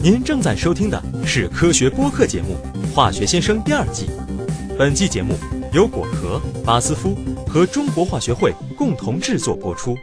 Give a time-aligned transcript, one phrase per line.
[0.00, 2.56] 您正在收听的是科学播客节目
[2.92, 4.08] 《化学先生》第二季。
[4.78, 5.34] 本季节目
[5.72, 7.16] 由果壳、巴斯夫
[7.46, 9.96] 和中国化学会共同制作播出。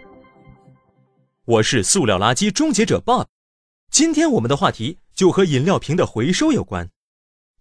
[1.45, 3.25] 我是塑料垃圾终结者 Bob。
[3.91, 6.89] 今天我们的话题就和饮料瓶的回收有关。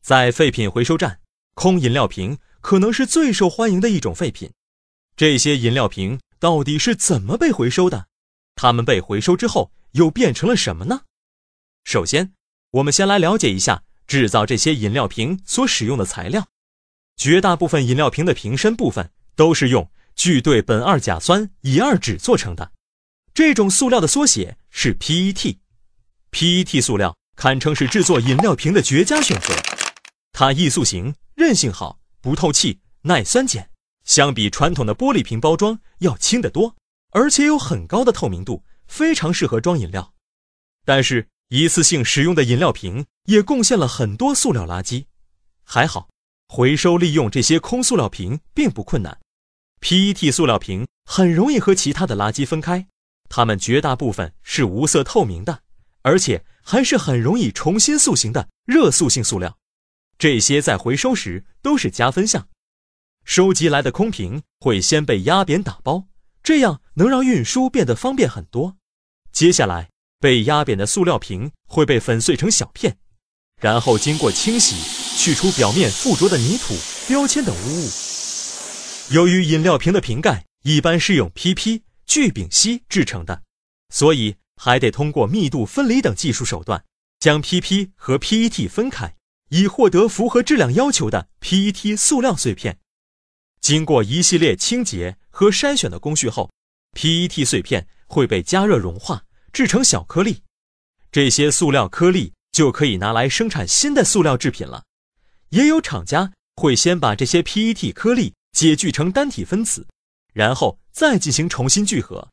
[0.00, 1.18] 在废品回收站，
[1.54, 4.50] 空饮料瓶可能是最受欢迎的一种废品。
[5.16, 8.06] 这些饮料瓶到底是怎么被回收的？
[8.54, 11.02] 它们被回收之后又变成了什么呢？
[11.84, 12.32] 首先，
[12.72, 16.46] 我们先来了解一下制造这些饮料瓶所使用的材料。
[17.16, 22.72] 绝大部分饮料瓶的瓶身部分都是用聚对苯二甲酸乙二酯做成的，
[23.34, 25.58] 这种塑料的缩写是 PET。
[26.30, 29.54] PET 塑料堪称是制作饮料瓶的绝佳选择。
[30.32, 33.68] 它易塑形、韧性好、不透气、耐酸碱，
[34.04, 36.76] 相比传统的玻璃瓶包装要轻得多，
[37.10, 40.14] 而且有很高的透明度，非常适合装饮料。
[40.84, 45.04] 但是，一次性使用的饮料瓶也贡献了很多塑料垃圾。
[45.62, 46.08] 还好，
[46.48, 49.20] 回收利用这些空塑料瓶并不困难。
[49.80, 52.88] PET 塑料瓶很容易和其他的垃圾分开，
[53.28, 55.62] 它们绝大部分是无色透明的，
[56.02, 59.56] 而且还是很容易重新塑形的热塑性塑料。
[60.18, 62.48] 这些在回收时都是加分项，
[63.24, 66.08] 收集来的空瓶会先被压扁打包，
[66.42, 68.76] 这样能让运输变得方便很多。
[69.30, 72.98] 接下来，被压扁的塑料瓶会被粉碎成小片，
[73.62, 74.74] 然后经过清洗，
[75.16, 76.74] 去除表面附着的泥土、
[77.06, 77.88] 标签等污物。
[79.14, 83.42] 由于饮料瓶的瓶盖一般是用 PP 聚丙烯制成的，
[83.94, 86.84] 所以还得通过密度分离等技术手段，
[87.20, 89.14] 将 PP 和 PET 分开。
[89.50, 92.80] 以获得符合质量要求的 PET 塑料碎片。
[93.62, 96.50] 经过一系列清洁和筛选的工序后
[96.98, 100.42] ，PET 碎片会被加热融化，制成小颗粒。
[101.12, 104.82] 这些塑料颗粒就可以拿来生产新的塑料制品了。
[105.50, 109.86] 也有厂家会先把这些 PET 颗粒解聚成单体分子，
[110.32, 112.28] 然后再进行重新聚合。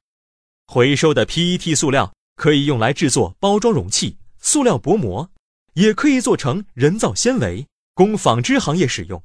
[0.66, 5.30] 回收的 PET 塑料可以用来制作包装容器、塑料薄膜。
[5.74, 9.22] 也可以做成人造纤维，供纺织行业使用。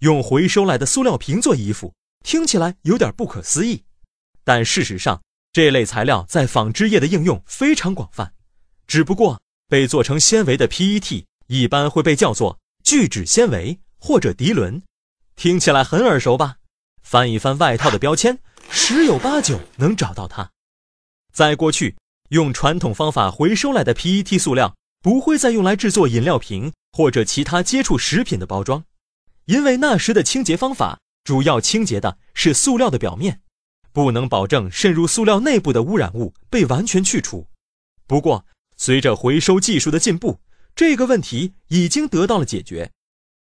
[0.00, 3.82] 用回收来的塑料瓶做衣服，听起来有点不可思议，
[4.44, 5.20] 但事实上，
[5.52, 8.32] 这类材料在纺织业的应用非常广泛。
[8.86, 14.82] 只不过，被做成纤维的 PET 一般会被叫做聚酯纤维或者涤纶，
[15.36, 16.56] 听起来很耳熟吧？
[17.02, 18.38] 翻一翻外套的标签，
[18.70, 20.50] 十有八九能找到它。
[21.32, 21.96] 在过去，
[22.30, 24.74] 用传统方法回收来的 PET 塑料。
[25.02, 28.84] 不会再用来制作饮料瓶或者其他接触食品的包装，
[29.46, 33.40] 因为那时的清洁方法主要清洁的是塑料的表面，
[34.02, 37.46] 不能保证渗入塑料内部的污染物被完全去除。
[38.06, 38.46] 不过，
[38.76, 40.40] 随着回收技术的进步，
[40.74, 42.90] 这个问题已经得到了解决。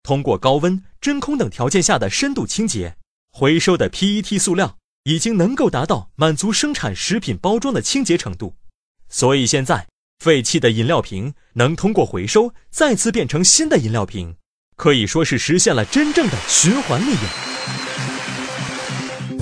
[0.03, 2.97] 通过高温、真空等条件下的深度清洁，
[3.31, 8.55] 回收的 PET 塑料已经能够达到满足生产食品包装的清洁程度。
[9.07, 9.87] 所以现在。
[10.19, 14.35] 废弃的饮料瓶能通过回收再次变成新的饮料瓶，
[14.75, 17.50] 可以说是实现了真正的循环利用。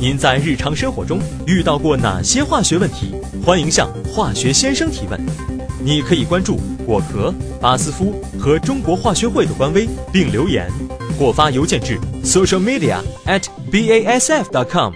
[0.01, 3.13] 您在日常生活中遇到过哪些化学问题？
[3.45, 5.19] 欢迎向化学先生提问。
[5.83, 10.71] 你可以关注果壳、巴斯夫和中国化学会的官微并留言，
[11.19, 14.93] 或发邮件至 socialmedia@basf.com